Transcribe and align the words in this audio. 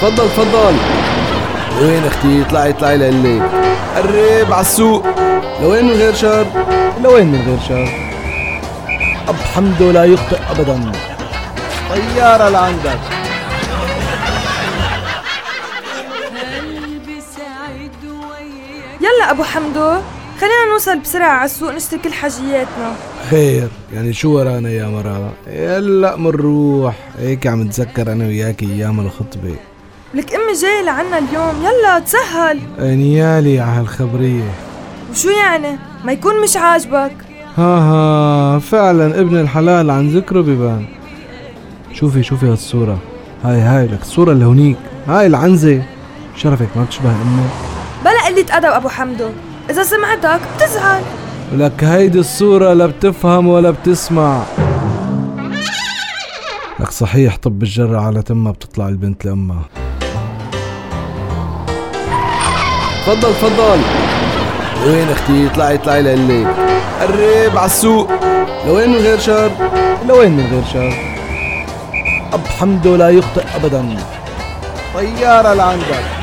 تفضل 0.00 0.28
تفضل. 0.28 0.74
لوين 1.80 2.04
أختي؟ 2.04 2.42
اطلعي 2.42 2.70
اطلعي 2.70 2.96
لقلك 2.96 3.50
قرب 3.96 4.52
على 4.52 4.60
السوق. 4.60 5.06
لوين 5.62 5.84
من 5.84 5.92
غير 5.92 6.14
شر؟ 6.14 6.46
لوين 7.02 7.26
من 7.26 7.42
غير 7.46 7.58
شر؟ 7.68 7.88
أب 9.28 9.34
حمدو 9.34 9.90
لا 9.90 10.04
يخطئ 10.04 10.38
أبدا. 10.50 10.92
طيارة 11.90 12.48
لعندك. 12.48 12.98
يلا 19.00 19.30
أبو 19.30 19.42
حمدو 19.42 19.96
خلينا 20.40 20.72
نوصل 20.72 20.98
بسرعة 20.98 21.30
على 21.30 21.44
السوق 21.44 21.70
نشتري 21.70 22.00
كل 22.00 22.12
حاجياتنا. 22.12 22.92
خير 23.30 23.68
يعني 23.94 24.12
شو 24.12 24.38
ورانا 24.38 24.70
يا 24.70 24.86
مرا؟ 24.86 25.32
يلا 25.46 26.16
منروح 26.16 26.94
هيك 27.18 27.46
عم 27.46 27.60
اتذكر 27.60 28.12
أنا 28.12 28.24
وياك 28.24 28.62
أيام 28.62 29.00
الخطبة. 29.00 29.54
لك 30.14 30.34
أمي 30.34 30.52
جاية 30.52 30.82
لعنا 30.82 31.18
اليوم. 31.18 31.54
يلا 31.62 31.98
تسهل. 31.98 32.60
نيالي 32.78 33.60
على 33.60 33.80
هالخبرية. 33.80 34.50
وشو 35.10 35.28
يعني؟ 35.28 35.78
ما 36.04 36.12
يكون 36.12 36.42
مش 36.42 36.56
عاجبك. 36.56 37.12
ها 37.56 37.78
ها. 37.78 38.58
فعلا 38.58 39.20
ابن 39.20 39.40
الحلال 39.40 39.90
عن 39.90 40.08
ذكره 40.08 40.40
ببان 40.40 40.86
شوفي 41.92 42.22
شوفي 42.22 42.46
هالصورة. 42.46 42.98
هاي 43.44 43.60
هاي 43.60 43.86
لك 43.86 44.02
الصورة 44.02 44.32
اللي 44.32 44.44
هونيك. 44.44 44.76
هاي 45.06 45.26
العنزة. 45.26 45.82
شرفك 46.36 46.68
ما 46.76 46.84
بتشبه 46.84 47.10
أمك 47.10 47.50
بلا 48.04 48.26
قلة 48.26 48.56
أدب 48.56 48.72
أبو 48.72 48.88
حمدو. 48.88 49.28
إذا 49.70 49.82
سمعتك 49.82 50.40
بتزعل. 50.56 51.02
لك 51.52 51.84
هيدي 51.84 52.18
الصورة 52.18 52.72
لا 52.72 52.86
بتفهم 52.86 53.46
ولا 53.46 53.70
بتسمع. 53.70 54.42
لك 56.80 56.90
صحيح 56.90 57.36
طب 57.36 57.62
الجرة 57.62 58.00
على 58.00 58.22
تمها 58.22 58.52
بتطلع 58.52 58.88
البنت 58.88 59.24
لأمها. 59.24 59.64
تفضل 63.08 63.34
تفضل. 63.34 63.80
وين 64.86 65.10
أختي؟ 65.10 65.46
اطلعي 65.46 65.74
اطلعي 65.74 66.02
لقلك 66.02 66.46
قرب 67.00 67.56
على 67.56 67.66
السوق. 67.66 68.08
لوين 68.66 68.90
من 68.90 68.96
غير 68.96 69.18
شر 69.18 69.50
لوين 70.08 70.30
من 70.30 70.46
غير 70.52 70.62
شر 70.72 70.94
أب 72.32 72.40
حمدو 72.60 72.96
لا 72.96 73.08
يخطئ 73.08 73.44
أبدا. 73.56 73.96
طيارة 74.94 75.54
لعندك. 75.54 76.17